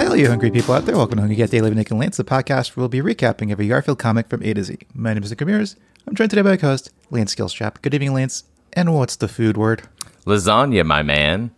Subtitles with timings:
[0.00, 0.96] Hi, all you hungry people out there.
[0.96, 3.50] Welcome to Hungry Cat Daily with Nick and Lance, the podcast where we'll be recapping
[3.50, 4.78] every Garfield comic from A to Z.
[4.94, 5.76] My name is Nick Ramirez.
[6.06, 7.82] I'm joined today by my host, Lance Skillstrap.
[7.82, 8.44] Good evening, Lance.
[8.72, 9.82] And what's the food word?
[10.24, 11.50] Lasagna, my man.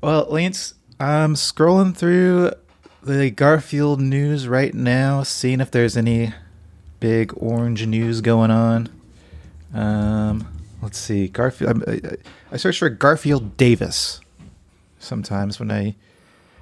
[0.00, 2.52] Well, Lance, I'm scrolling through
[3.02, 6.32] the Garfield news right now, seeing if there's any
[7.00, 8.88] big orange news going on.
[9.74, 10.46] Um,
[10.80, 11.26] let's see.
[11.26, 11.82] Garfield.
[11.88, 12.00] I, I,
[12.52, 14.20] I search for Garfield Davis
[15.06, 15.94] sometimes when I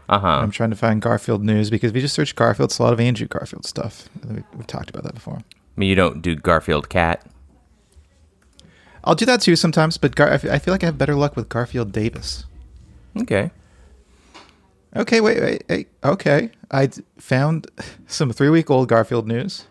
[0.08, 0.26] Uh huh.
[0.42, 2.92] I'm trying to find Garfield news because if you just search Garfield, it's a lot
[2.92, 4.08] of Andrew Garfield stuff.
[4.28, 5.38] We- We've talked about that before.
[5.38, 7.26] I mean, you don't do Garfield cat.
[9.02, 11.48] I'll do that too sometimes, but Gar- I feel like I have better luck with
[11.48, 12.44] Garfield Davis.
[13.20, 13.50] Okay.
[14.96, 15.88] Okay, wait, wait, wait.
[16.04, 17.66] Okay, I found
[18.06, 19.66] some three week old Garfield news.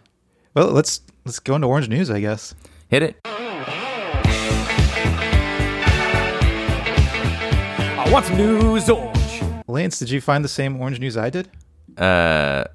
[0.53, 2.53] Well, let's let's go into orange news, I guess.
[2.89, 3.15] Hit it.
[8.13, 9.43] I want some news orange.
[9.67, 11.49] Lance, did you find the same orange news I did?
[11.97, 12.65] Uh,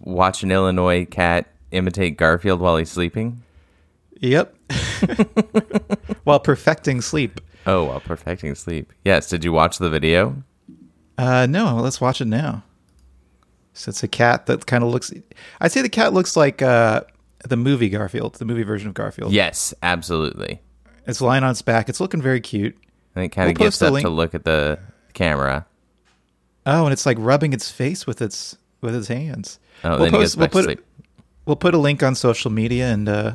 [0.00, 3.42] watch an Illinois cat imitate Garfield while he's sleeping.
[4.20, 4.56] Yep.
[6.24, 7.38] While perfecting sleep.
[7.66, 8.94] Oh, while perfecting sleep.
[9.04, 9.28] Yes.
[9.28, 10.42] Did you watch the video?
[11.18, 12.64] Uh, no, let's watch it now.
[13.74, 15.12] So it's a cat that kind of looks.
[15.60, 17.02] I'd say the cat looks like uh,
[17.46, 19.32] the movie Garfield, the movie version of Garfield.
[19.32, 20.62] Yes, absolutely.
[21.06, 21.90] It's lying on its back.
[21.90, 22.74] It's looking very cute.
[23.18, 24.06] And it kind We'll of gets post a up link.
[24.06, 24.78] to look at the
[25.12, 25.66] camera.
[26.64, 29.58] Oh, and it's like rubbing its face with its with its hands.
[29.82, 30.84] Oh, then he goes back we'll put sleep.
[31.44, 33.32] we'll put a link on social media and uh,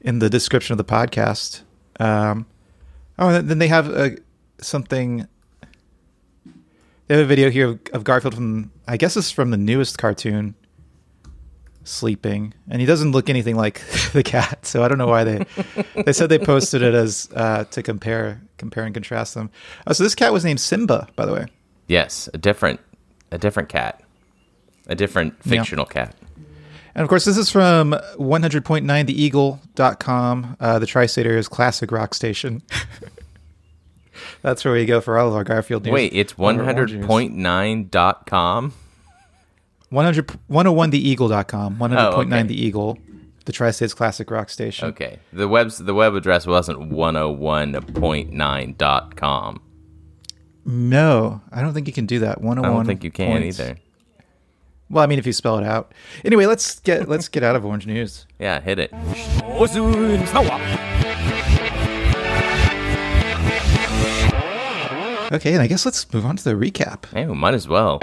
[0.00, 1.60] in the description of the podcast.
[2.00, 2.46] Um,
[3.16, 4.10] oh, and then they have uh,
[4.60, 5.28] something.
[7.06, 9.96] They have a video here of, of Garfield from I guess it's from the newest
[9.96, 10.56] cartoon,
[11.84, 13.80] sleeping, and he doesn't look anything like
[14.12, 14.66] the cat.
[14.66, 15.46] So I don't know why they
[16.04, 19.50] they said they posted it as uh, to compare compare and contrast them.
[19.86, 21.46] Oh, so this cat was named Simba, by the way.
[21.86, 22.80] Yes, a different,
[23.30, 24.02] a different cat,
[24.86, 25.58] a different Yeah.
[25.58, 26.14] fictional cat.
[26.94, 32.62] And of course, this is from 100.9theeagle.com, uh, the Tri State Area's classic rock station.
[34.42, 35.92] That's where we go for all of our Garfield news.
[35.92, 38.72] Wait, it's All our orange 100.9.com?
[39.94, 42.42] 101theeagle.com, 100.9 oh, okay.
[42.42, 42.98] The Eagle,
[43.44, 44.88] the Tri States Classic Rock Station.
[44.88, 45.20] Okay.
[45.32, 49.62] The, web's, the web address wasn't 101.9.com.
[50.66, 52.40] No, I don't think you can do that.
[52.40, 52.64] 101.
[52.64, 53.60] I don't oh think you can points.
[53.60, 53.76] either.
[54.90, 55.92] Well, I mean, if you spell it out.
[56.24, 58.26] Anyway, let's get let's get out of orange news.
[58.38, 58.92] Yeah, hit it.
[65.32, 67.06] Okay, and I guess let's move on to the recap.
[67.12, 67.98] Hey, we might as well.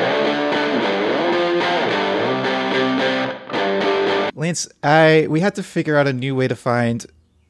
[4.41, 7.05] Lance, I we had to figure out a new way to find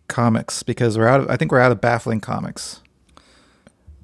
[0.09, 2.81] comics because we're out of I think we're out of baffling comics.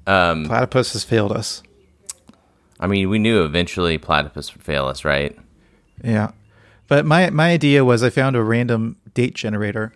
[0.06, 1.62] Um, Platypus has failed us.
[2.80, 5.38] I mean, we knew eventually Platypus would fail us, right?
[6.02, 6.30] Yeah.
[6.86, 9.92] But my my idea was I found a random date generator.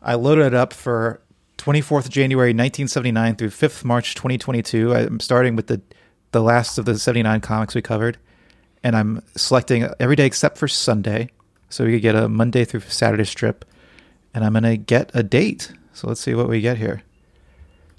[0.00, 1.20] I loaded it up for
[1.58, 4.94] 24th January 1979 through 5th March 2022.
[4.94, 5.82] I'm starting with the
[6.30, 8.16] the last of the 79 comics we covered
[8.82, 11.28] and I'm selecting every day except for Sunday.
[11.72, 13.64] So we could get a Monday through Saturday strip
[14.34, 15.72] and I'm going to get a date.
[15.94, 17.02] So let's see what we get here.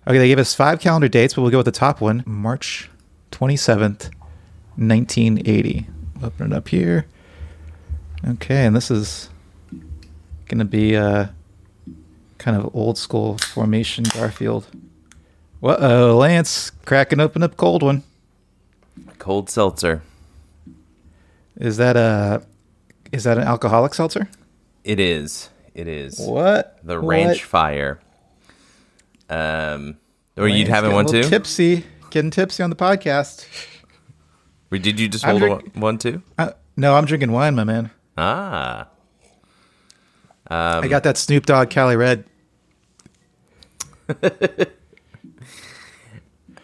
[0.08, 2.92] Okay, they gave us five calendar dates, but we'll go with the top one, March
[3.32, 4.12] 27th,
[4.76, 5.88] 1980.
[6.22, 7.08] Open it up here.
[8.28, 9.30] Okay, and this is
[10.46, 11.34] going to be a
[12.38, 14.68] kind of old school formation Garfield.
[15.64, 18.04] Uh oh, Lance cracking open a cold one.
[19.18, 20.04] Cold seltzer.
[21.56, 22.46] Is that a
[23.14, 24.28] is that an alcoholic seltzer?
[24.84, 25.50] It is.
[25.74, 26.20] It is.
[26.20, 26.80] What?
[26.84, 27.08] The What?
[27.08, 28.02] Ranch Fire.
[29.30, 29.98] Um,
[30.36, 31.24] or you'd have one too?
[31.24, 33.46] Tipsy, getting tipsy on the podcast.
[34.72, 36.22] Or did you just hold drink- one, too?
[36.38, 37.92] Uh, no, I'm drinking wine, my man.
[38.18, 38.88] Ah.
[40.50, 42.26] I got that Snoop Dogg Cali Red.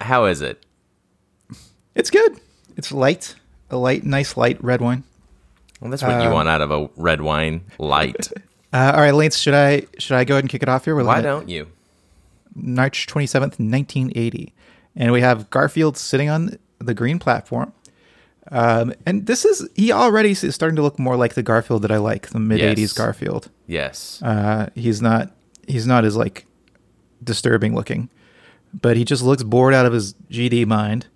[0.02, 0.66] How is it?
[1.96, 2.40] It's good.
[2.76, 3.36] It's light,
[3.70, 5.04] a light, nice light red wine.
[5.80, 7.62] Well, that's what you Um, want out of a red wine.
[7.78, 8.32] Light.
[8.72, 10.96] Uh, all right, Lance, should I should I go ahead and kick it off here?
[10.96, 11.70] We're Why don't you?
[12.54, 14.54] March twenty seventh, nineteen eighty,
[14.96, 17.74] and we have Garfield sitting on the green platform.
[18.52, 21.90] Um, and this is he already is starting to look more like the Garfield that
[21.92, 22.94] I like, the mid '80s Yes.
[22.94, 23.50] Garfield.
[23.66, 24.22] Yes.
[24.22, 25.32] Uh, he's not
[25.68, 26.46] he's not as like
[27.24, 28.08] disturbing looking,
[28.80, 31.08] but he just looks bored out of his GD mind.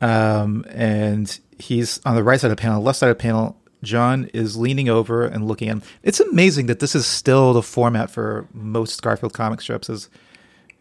[0.00, 3.56] Um, and he's on the right side of the panel, left side of the panel.
[3.82, 5.82] John is leaning over and looking at him.
[6.02, 9.88] It's amazing that this is still the format for most Garfield comic strips.
[9.88, 10.08] Is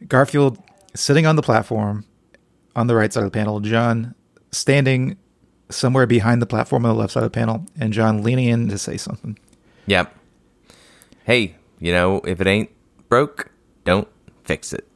[0.07, 0.57] Garfield
[0.95, 2.05] sitting on the platform
[2.75, 4.15] on the right side of the panel, John
[4.51, 5.17] standing
[5.69, 8.67] somewhere behind the platform on the left side of the panel, and John leaning in
[8.69, 9.37] to say something.
[9.85, 10.15] Yep.
[11.23, 12.71] Hey, you know, if it ain't
[13.09, 13.51] broke,
[13.83, 14.07] don't
[14.43, 14.87] fix it.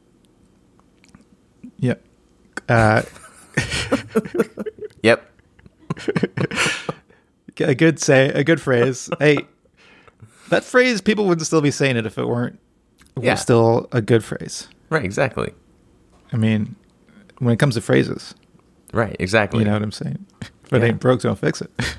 [1.78, 2.04] Yep.
[2.68, 3.02] Uh,
[5.02, 5.31] Yep.
[7.60, 9.10] a good say, a good phrase.
[9.18, 9.38] hey,
[10.48, 12.58] that phrase people would still be saying it if it weren't
[13.16, 13.34] was Yeah.
[13.36, 14.68] still a good phrase.
[14.90, 15.52] Right, exactly.
[16.32, 16.76] I mean,
[17.38, 18.34] when it comes to phrases,
[18.92, 19.60] Right, exactly.
[19.60, 20.24] you know what I'm saying.
[20.40, 20.88] If it Yeah.
[20.88, 21.70] ain't broke, don't fix it.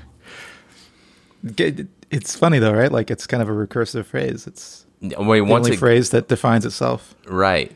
[2.10, 2.90] It's funny though, right?
[2.92, 4.46] Like it's kind of a recursive phrase.
[4.46, 7.14] It's Wait, the only it, phrase that defines itself.
[7.26, 7.70] right.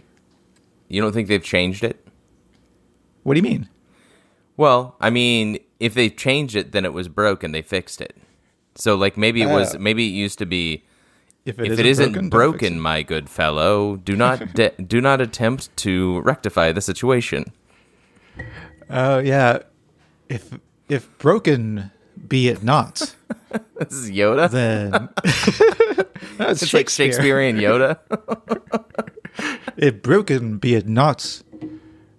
[0.88, 2.02] You don't think they've changed it?
[3.24, 3.68] What do you mean?
[4.58, 8.14] Well, I mean, if they changed it, then it was broke and they fixed it.
[8.74, 9.78] So, like, maybe it was, Oh.
[9.78, 10.84] maybe it used to be,
[11.46, 12.80] If if it isn't broken, don't fix it.
[12.80, 17.52] my good fellow, do not de- do not attempt to rectify the situation.
[18.90, 19.60] Oh yeah.
[20.28, 20.58] If
[20.88, 21.90] if broken
[22.28, 23.14] be it not,
[23.78, 24.50] This is Yoda.
[24.50, 25.08] then
[26.36, 27.98] that's it's like Shakespearean Yoda.
[29.76, 31.42] If broken be it not,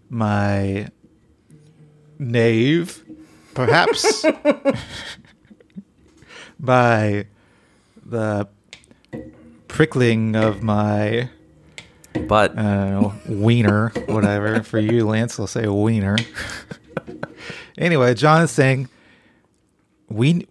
[0.10, 0.88] my
[2.20, 3.06] knave,
[3.54, 4.24] perhaps
[6.60, 7.26] by
[8.06, 8.48] the
[9.68, 11.30] prickling of my
[12.28, 14.64] but I uh, wiener, whatever.
[14.64, 16.18] For you, Lance, I'll say wiener.
[17.78, 18.90] anyway, John is saying,
[20.10, 20.48] we.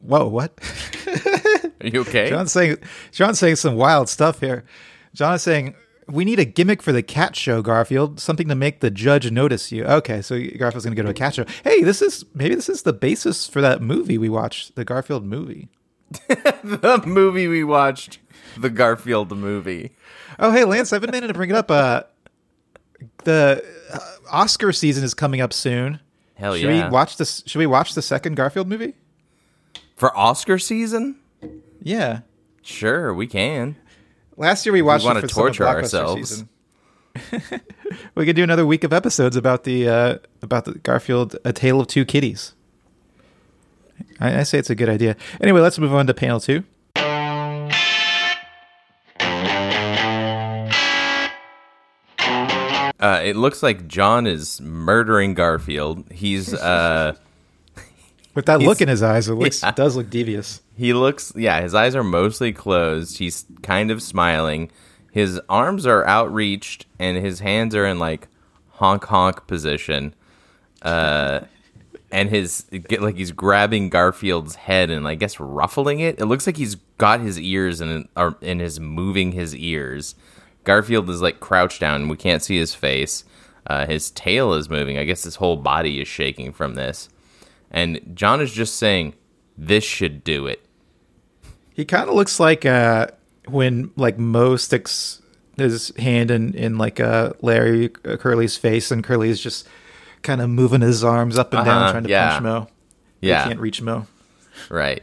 [0.00, 0.58] Whoa, what?
[1.80, 2.30] are you okay?
[2.30, 2.78] John's saying,
[3.12, 4.64] John's saying some wild stuff here.
[5.14, 5.74] John is saying,
[6.08, 8.20] we need a gimmick for the cat show, Garfield.
[8.20, 9.84] Something to make the judge notice you.
[9.84, 11.44] Okay, so Garfield's going to go to a cat show.
[11.64, 15.24] Hey, this is maybe this is the basis for that movie we watched, the Garfield
[15.24, 15.68] movie.
[16.28, 18.18] the movie we watched,
[18.56, 19.92] the Garfield movie.
[20.38, 21.70] Oh, hey, Lance, I've been meaning to bring it up.
[21.70, 22.02] Uh,
[23.24, 23.98] the uh,
[24.30, 26.00] Oscar season is coming up soon.
[26.34, 26.86] Hell should yeah!
[26.86, 27.42] we watch this?
[27.46, 28.94] Should we watch the second Garfield movie?
[29.96, 31.16] For Oscar season?
[31.82, 32.20] Yeah.
[32.62, 33.76] Sure, we can.
[34.36, 35.04] Last year we watched.
[35.04, 36.28] We wanna for the torture blockbuster ourselves.
[36.30, 36.48] season.
[38.14, 41.80] we could do another week of episodes about the uh, about the Garfield: A Tale
[41.80, 42.54] of Two Kitties.
[44.20, 45.16] I, I say it's a good idea.
[45.40, 46.64] Anyway, let's move on to panel two.
[52.98, 56.10] Uh, it looks like John is murdering Garfield.
[56.10, 57.14] He's uh,
[58.36, 59.72] With that look in his eyes, it looks Yeah.
[59.72, 60.60] does look devious.
[60.76, 61.60] he looks yeah.
[61.60, 63.18] His eyes are mostly closed.
[63.18, 64.70] He's kind of smiling.
[65.10, 68.28] His arms are outreached, and his hands are in like
[68.72, 70.14] honk honk position.
[70.82, 71.40] Uh,
[72.12, 72.66] and his
[73.00, 76.20] like he's grabbing Garfield's head and I guess ruffling it.
[76.20, 80.14] It looks like he's got his ears and or, and is moving his ears.
[80.64, 82.02] Garfield is like crouched down.
[82.02, 83.24] and We can't see his face.
[83.66, 84.96] Uh, his tail is moving.
[84.98, 87.08] I guess his whole body is shaking from this.
[87.70, 89.14] And John is just saying,
[89.58, 90.64] "This should do it."
[91.74, 93.08] He kind of looks like uh,
[93.48, 95.20] when like Moe sticks
[95.56, 99.66] his hand in in like uh, Larry uh, Curly's face, and Curly's just
[100.22, 102.30] kind of moving his arms up and down Uh-huh, trying to yeah.
[102.30, 102.68] punch Moe.
[103.20, 103.42] Yeah.
[103.44, 104.06] he can't reach Moe
[104.68, 105.02] Right.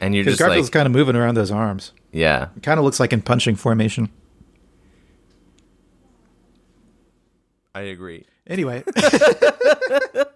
[0.00, 1.92] And you're because just Garfield's like, kind of moving around those arms.
[2.12, 4.08] yeah, Kind of looks like in punching formation.
[7.74, 8.26] I agree.
[8.46, 8.82] Anyway.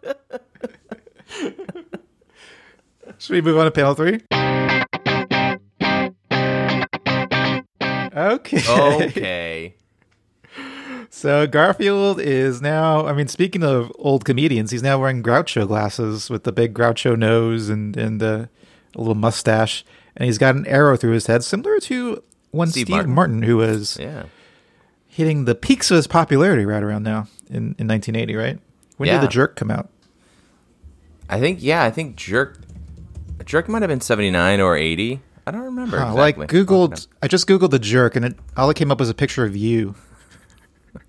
[3.24, 4.20] Should we move on to panel three?
[8.14, 8.62] Okay.
[8.68, 9.74] Okay.
[11.10, 16.28] So Garfield is now, I mean, speaking of old comedians, he's now wearing Groucho glasses
[16.28, 18.48] with the big Groucho nose and, and the,
[18.96, 19.84] a little mustache.
[20.16, 23.14] And he's got an arrow through his head, similar to one Steve Steve, Martin.
[23.14, 23.42] Martin.
[23.42, 24.24] who was yeah.
[25.06, 28.58] hitting the peaks of his popularity right around now in, in 1980, right?
[28.96, 29.20] When Yeah.
[29.20, 29.88] did The Jerk come out?
[31.30, 32.58] I think yeah, I think Jerk
[33.44, 35.20] Jerk might have been 79 or 80.
[35.46, 35.98] I don't remember.
[35.98, 36.46] Huh, exactly.
[36.46, 37.06] googled.
[37.22, 39.54] I just googled the jerk, and it all it came up was a picture of
[39.54, 39.94] you.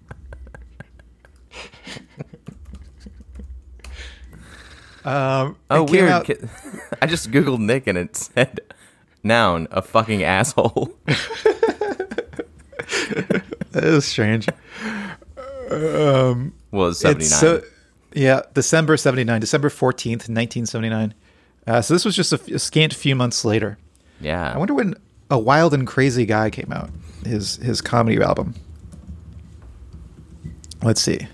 [5.03, 6.09] um, Oh, weird.
[6.09, 6.29] out-
[7.01, 8.59] I just googled Nick and it said
[9.23, 10.91] noun, a fucking asshole.
[13.71, 14.47] That is strange.
[15.69, 17.17] Um, Well, it's 79.
[17.19, 17.61] it's so
[18.13, 21.13] yeah, December seventy nine, December fourteenth, nineteen seventy nine.
[21.67, 23.77] Uh, so this was just a, f- a scant few months later.
[24.21, 24.51] yeah.
[24.53, 24.95] I wonder when
[25.31, 26.89] a wild and crazy guy came out.
[27.25, 28.53] His his comedy album.
[30.83, 31.27] Let's see.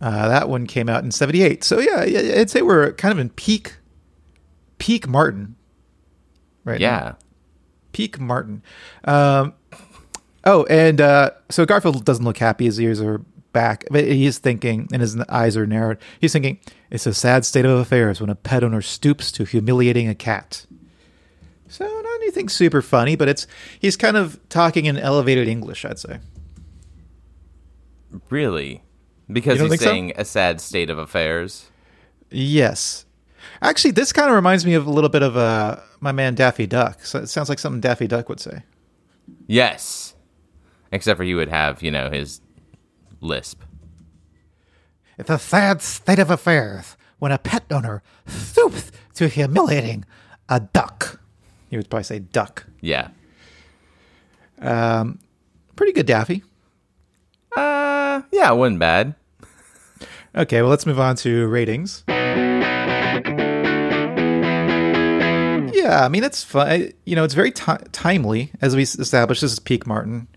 [0.00, 1.64] Uh, that one came out in '78.
[1.64, 3.74] So yeah, yeah, I'd say we're kind of in peak,
[4.78, 5.56] peak Martin.
[6.64, 6.80] Right.
[6.80, 6.86] now.
[6.86, 7.14] yeah.
[7.92, 8.62] Peak Martin.
[9.04, 9.54] Um,
[10.44, 12.66] oh, and uh, so Garfield doesn't look happy.
[12.66, 13.22] His ears are
[13.56, 15.96] back, but he's thinking, and his eyes are narrowed.
[16.20, 16.58] He's thinking,
[16.90, 20.66] "It's a sad state of affairs when a pet owner stoops to humiliating a cat."
[21.68, 23.46] So not anything super funny, but it's
[23.80, 26.18] he's kind of talking in elevated English, I'd say.
[28.28, 28.82] Really?
[29.32, 29.86] Because he's think so?
[29.86, 31.70] saying a sad state of affairs.
[32.30, 33.06] Yes.
[33.62, 36.66] Actually, this kind of reminds me of a little bit of uh, my man Daffy
[36.66, 37.04] Duck.
[37.06, 38.64] So it sounds like something Daffy Duck would say.
[39.46, 40.14] Yes.
[40.92, 42.40] Except for he would have, you know, his
[43.20, 43.62] lisp.
[45.18, 50.04] It's a sad state of affairs when a pet owner stoops to humiliating
[50.48, 51.20] a duck.
[51.70, 52.66] He would probably say duck.
[52.80, 53.08] Yeah.
[54.60, 55.18] Um,
[55.74, 56.42] Pretty good, Daffy.
[57.56, 59.14] Uh, yeah, it wasn't bad.
[60.34, 62.04] Okay, well, let's move on to ratings.
[65.74, 66.92] Yeah, I mean, it's fun.
[67.04, 69.42] You know, it's very ti timely, as we established.
[69.42, 70.28] This is peak Martin.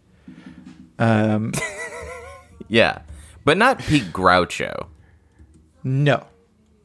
[1.00, 1.54] Um,
[2.70, 3.00] Yeah.
[3.46, 4.88] But not peak Groucho.
[5.84, 6.26] no,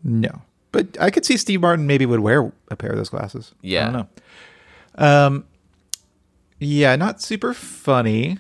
[0.03, 0.43] no.
[0.73, 3.55] But I could see Steve Martin maybe would wear a pair of those glasses.
[3.63, 3.89] Yeah.
[3.89, 4.09] I don't
[4.99, 5.07] know.
[5.07, 5.45] Um,
[6.59, 8.39] yeah, not super funny.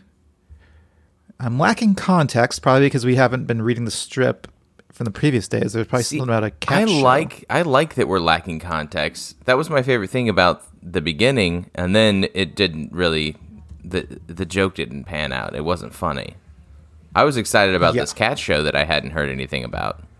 [1.38, 4.48] I'm lacking context, probably because we haven't been reading the strip
[4.92, 5.72] from the previous days.
[5.74, 6.82] There's probably See, something about a cat.
[6.82, 6.98] I show.
[7.02, 9.44] like I like that we're lacking context.
[9.44, 13.36] That was my favorite thing about the beginning, and then it didn't really
[13.84, 15.54] the the joke didn't pan out.
[15.54, 16.36] It wasn't funny.
[17.14, 18.02] I was excited about Yeah.
[18.02, 20.02] this cat show that I hadn't heard anything about.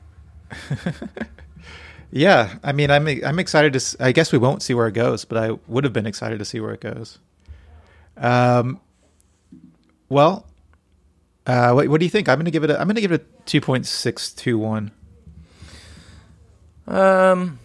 [2.16, 3.96] Yeah, I mean, I'm I'm excited to.
[3.98, 6.44] I guess we won't see where it goes, but I would have been excited to
[6.44, 7.18] see where it goes.
[8.16, 8.80] Um,
[10.08, 10.46] well,
[11.44, 12.28] uh, what, what do you think?
[12.28, 12.70] I'm gonna give it.
[12.70, 14.92] A, I'm gonna give it a two point six two one.
[16.86, 17.58] Um.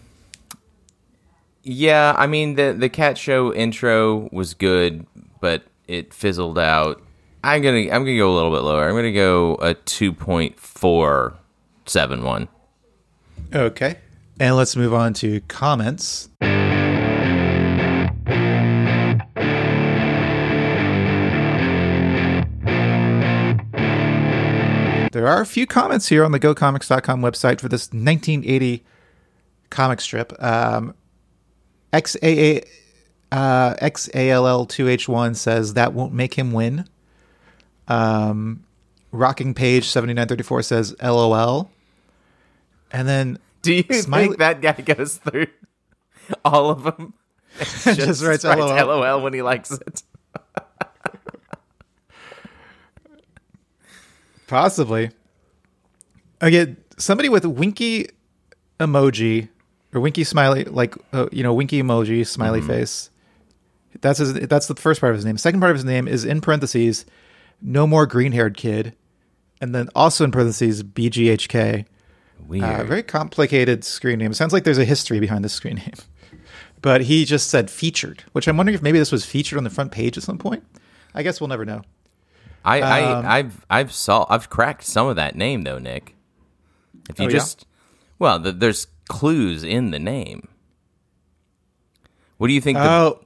[1.62, 5.06] Yeah, I mean the the cat show intro was good,
[5.40, 7.00] but it fizzled out.
[7.42, 8.86] I'm gonna I'm gonna go a little bit lower.
[8.86, 11.34] I'm gonna go a two point four
[11.86, 12.48] seven one.
[13.54, 13.96] Okay,
[14.38, 16.28] and let's move on to comments.
[25.12, 28.84] There are a few comments here on the GoComics.com website for this 1980
[29.68, 30.32] comic strip.
[30.40, 30.94] Um,
[31.92, 32.64] XAA,
[33.32, 36.86] uh, XALL2H1 says that won't make him win.
[37.90, 38.64] Um,
[39.12, 41.70] Rocking Page 7934 says LOL.
[42.92, 45.46] And then Do you Smiley- think that guy goes through
[46.44, 47.14] all of them?
[47.84, 48.68] Just writes LOL.
[48.68, 50.02] LOL when he likes it.
[54.46, 55.10] Possibly.
[56.40, 58.08] Again, somebody with winky
[58.78, 59.48] emoji
[59.94, 62.68] or winky smiley, like uh, you know, winky emoji, smiley Mm-hmm.
[62.68, 63.10] face.
[64.00, 64.32] That's his.
[64.34, 65.36] That's the first part of his name.
[65.36, 67.04] Second part of his name is in parentheses,
[67.62, 68.94] no more green haired kid,
[69.60, 71.84] and then also in parentheses BGHK.
[72.46, 72.64] Weird.
[72.64, 74.32] Uh, very complicated screen name.
[74.34, 75.92] Sounds like there's a history behind this screen name.
[76.82, 79.70] But he just said featured, which I'm wondering if maybe this was featured on the
[79.70, 80.64] front page at some point.
[81.14, 81.82] I guess we'll never know.
[82.64, 86.14] I, um, I I've I've saw I've cracked some of that name though, Nick.
[87.10, 87.32] If you Oh, yeah?
[87.34, 87.66] just
[88.18, 90.48] well, the, there's clues in the name.
[92.38, 92.78] What do you think?
[92.78, 93.20] the Oh,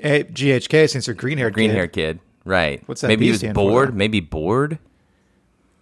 [0.00, 1.76] eh, GHK stands for green haired green kid.
[1.76, 2.82] hair kid, right?
[2.86, 3.94] What's that Maybe he was for, bored.
[3.96, 4.78] Maybe bored.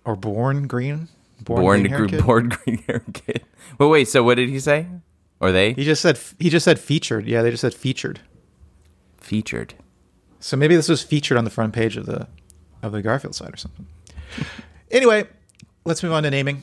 [0.04, 1.08] or born green,
[1.44, 3.42] Born to green-haired gr- bored green hair kid.
[3.78, 4.86] But wait, so what did he say?
[5.40, 7.26] Or they He just said he just said featured.
[7.26, 8.20] Yeah, they just said featured.
[9.18, 9.74] featured?
[10.40, 12.28] So maybe this was featured on the front page of the
[12.82, 13.86] of the Garfield side or something.
[14.90, 15.24] anyway,
[15.84, 16.62] let's move on to naming.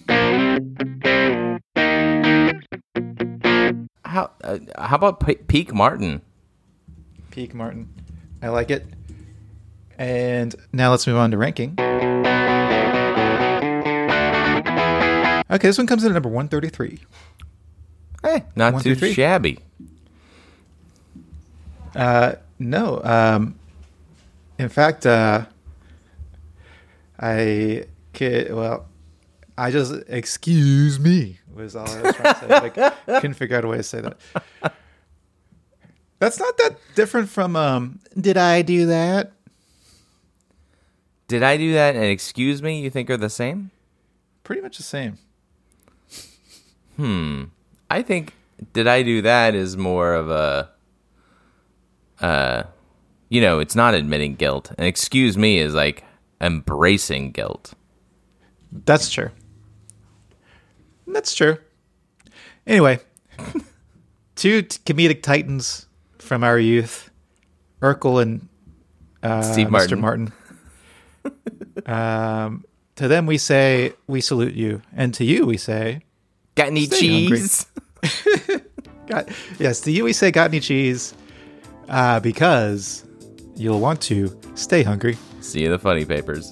[4.05, 6.21] How uh, how about Pe- Peak Martin?
[7.31, 7.87] Peak Martin,
[8.41, 8.85] I like it.
[9.99, 11.75] And now let's move on to ranking.
[15.51, 16.99] Okay, this one comes in at number one thirty three.
[18.23, 19.59] Eh, not One too shabby.
[21.95, 23.01] Uh, no.
[23.03, 23.59] Um,
[24.57, 25.45] in fact, uh,
[27.19, 28.87] I could, well,
[29.57, 32.47] I just, excuse me, was all I was trying to say.
[32.47, 32.75] Like,
[33.21, 34.17] couldn't figure out a way to say that.
[36.19, 39.31] That's not that different from, um, did I do that?
[41.29, 41.95] Did I do that?
[41.95, 43.69] And excuse me, you think are the same?
[44.43, 45.19] Pretty much the same.
[46.97, 47.43] Hmm.
[47.89, 48.33] I think
[48.73, 50.69] did I do that is more of a
[52.19, 52.63] uh
[53.29, 54.71] you know, it's not admitting guilt.
[54.75, 56.03] And excuse me is like
[56.41, 57.73] embracing guilt.
[58.71, 59.29] That's true.
[61.05, 61.57] That's true.
[62.65, 62.99] Anyway,
[64.35, 65.85] two comedic titans
[66.17, 67.11] from our youth,
[67.81, 68.47] Urkel and
[69.21, 69.97] uh, Steve Mr.
[69.97, 70.33] Martin.
[71.85, 72.65] Um,
[72.97, 76.01] To them we say we salute you, and to you we say
[76.55, 77.65] Got any cheese?
[79.07, 79.81] got yes.
[79.81, 81.13] To you we say got any cheese,
[81.87, 83.05] uh, because
[83.55, 85.17] you'll want to stay hungry.
[85.41, 86.51] See you in the funny papers.